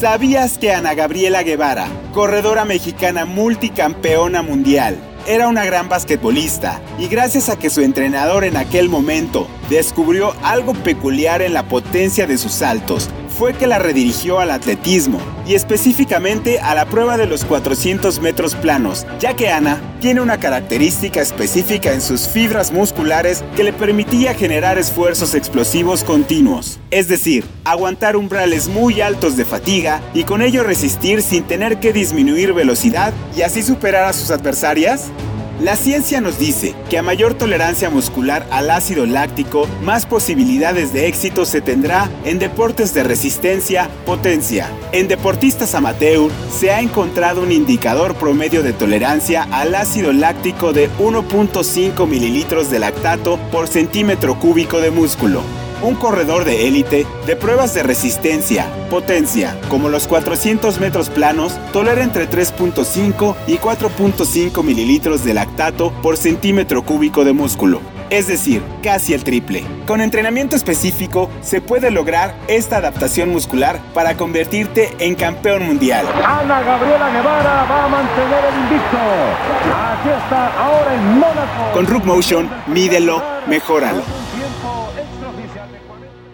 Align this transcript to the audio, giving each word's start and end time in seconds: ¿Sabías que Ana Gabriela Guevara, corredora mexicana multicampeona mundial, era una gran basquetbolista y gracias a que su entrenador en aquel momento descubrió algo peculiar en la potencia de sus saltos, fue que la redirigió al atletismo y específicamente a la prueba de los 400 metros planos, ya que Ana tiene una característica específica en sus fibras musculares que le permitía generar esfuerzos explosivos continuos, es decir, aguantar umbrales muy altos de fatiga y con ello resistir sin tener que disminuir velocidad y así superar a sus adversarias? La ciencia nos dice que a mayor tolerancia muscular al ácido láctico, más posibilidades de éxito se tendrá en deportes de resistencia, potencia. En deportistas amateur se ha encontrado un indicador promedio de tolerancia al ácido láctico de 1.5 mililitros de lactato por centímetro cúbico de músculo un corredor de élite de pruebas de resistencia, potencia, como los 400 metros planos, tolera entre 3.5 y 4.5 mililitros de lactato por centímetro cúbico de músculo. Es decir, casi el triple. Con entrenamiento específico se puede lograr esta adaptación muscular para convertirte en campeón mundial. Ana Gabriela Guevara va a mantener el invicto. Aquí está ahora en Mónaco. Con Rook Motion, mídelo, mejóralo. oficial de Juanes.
¿Sabías 0.00 0.58
que 0.58 0.72
Ana 0.72 0.94
Gabriela 0.94 1.42
Guevara, 1.42 1.88
corredora 2.12 2.64
mexicana 2.64 3.24
multicampeona 3.24 4.42
mundial, 4.42 4.96
era 5.26 5.48
una 5.48 5.64
gran 5.64 5.88
basquetbolista 5.88 6.80
y 7.00 7.08
gracias 7.08 7.48
a 7.48 7.58
que 7.58 7.68
su 7.68 7.80
entrenador 7.80 8.44
en 8.44 8.56
aquel 8.56 8.88
momento 8.88 9.48
descubrió 9.68 10.34
algo 10.44 10.72
peculiar 10.72 11.42
en 11.42 11.52
la 11.52 11.64
potencia 11.64 12.28
de 12.28 12.38
sus 12.38 12.52
saltos, 12.52 13.10
fue 13.38 13.54
que 13.54 13.68
la 13.68 13.78
redirigió 13.78 14.40
al 14.40 14.50
atletismo 14.50 15.20
y 15.46 15.54
específicamente 15.54 16.58
a 16.58 16.74
la 16.74 16.86
prueba 16.86 17.16
de 17.16 17.26
los 17.26 17.44
400 17.44 18.20
metros 18.20 18.56
planos, 18.56 19.06
ya 19.20 19.36
que 19.36 19.48
Ana 19.48 19.80
tiene 20.00 20.20
una 20.20 20.40
característica 20.40 21.20
específica 21.20 21.92
en 21.92 22.00
sus 22.00 22.26
fibras 22.26 22.72
musculares 22.72 23.44
que 23.54 23.62
le 23.62 23.72
permitía 23.72 24.34
generar 24.34 24.76
esfuerzos 24.76 25.36
explosivos 25.36 26.02
continuos, 26.02 26.80
es 26.90 27.06
decir, 27.06 27.44
aguantar 27.64 28.16
umbrales 28.16 28.66
muy 28.66 29.00
altos 29.00 29.36
de 29.36 29.44
fatiga 29.44 30.02
y 30.14 30.24
con 30.24 30.42
ello 30.42 30.64
resistir 30.64 31.22
sin 31.22 31.44
tener 31.44 31.78
que 31.78 31.92
disminuir 31.92 32.52
velocidad 32.52 33.12
y 33.36 33.42
así 33.42 33.62
superar 33.62 34.04
a 34.04 34.12
sus 34.12 34.32
adversarias? 34.32 35.12
La 35.60 35.74
ciencia 35.74 36.20
nos 36.20 36.38
dice 36.38 36.76
que 36.88 36.98
a 36.98 37.02
mayor 37.02 37.34
tolerancia 37.34 37.90
muscular 37.90 38.46
al 38.52 38.70
ácido 38.70 39.06
láctico, 39.06 39.66
más 39.82 40.06
posibilidades 40.06 40.92
de 40.92 41.08
éxito 41.08 41.44
se 41.44 41.60
tendrá 41.60 42.08
en 42.24 42.38
deportes 42.38 42.94
de 42.94 43.02
resistencia, 43.02 43.90
potencia. 44.06 44.70
En 44.92 45.08
deportistas 45.08 45.74
amateur 45.74 46.30
se 46.56 46.70
ha 46.70 46.80
encontrado 46.80 47.42
un 47.42 47.50
indicador 47.50 48.14
promedio 48.14 48.62
de 48.62 48.72
tolerancia 48.72 49.48
al 49.50 49.74
ácido 49.74 50.12
láctico 50.12 50.72
de 50.72 50.88
1.5 50.92 52.06
mililitros 52.06 52.70
de 52.70 52.78
lactato 52.78 53.36
por 53.50 53.66
centímetro 53.66 54.38
cúbico 54.38 54.80
de 54.80 54.92
músculo 54.92 55.42
un 55.82 55.94
corredor 55.94 56.44
de 56.44 56.66
élite 56.66 57.06
de 57.26 57.36
pruebas 57.36 57.74
de 57.74 57.82
resistencia, 57.82 58.66
potencia, 58.90 59.56
como 59.68 59.88
los 59.88 60.06
400 60.06 60.80
metros 60.80 61.10
planos, 61.10 61.58
tolera 61.72 62.02
entre 62.02 62.28
3.5 62.28 63.36
y 63.46 63.58
4.5 63.58 64.62
mililitros 64.62 65.24
de 65.24 65.34
lactato 65.34 65.92
por 66.02 66.16
centímetro 66.16 66.82
cúbico 66.82 67.24
de 67.24 67.32
músculo. 67.32 67.80
Es 68.10 68.26
decir, 68.26 68.62
casi 68.82 69.12
el 69.12 69.22
triple. 69.22 69.64
Con 69.86 70.00
entrenamiento 70.00 70.56
específico 70.56 71.28
se 71.42 71.60
puede 71.60 71.90
lograr 71.90 72.34
esta 72.48 72.78
adaptación 72.78 73.28
muscular 73.28 73.78
para 73.92 74.16
convertirte 74.16 74.94
en 74.98 75.14
campeón 75.14 75.66
mundial. 75.66 76.06
Ana 76.24 76.62
Gabriela 76.62 77.10
Guevara 77.10 77.64
va 77.64 77.84
a 77.84 77.88
mantener 77.88 78.44
el 78.46 78.62
invicto. 78.62 78.98
Aquí 79.76 80.08
está 80.08 80.58
ahora 80.58 80.94
en 80.94 81.18
Mónaco. 81.18 81.72
Con 81.74 81.86
Rook 81.86 82.04
Motion, 82.04 82.48
mídelo, 82.66 83.22
mejóralo. 83.46 84.02
oficial 85.48 85.72
de 85.72 85.78
Juanes. 85.80 86.27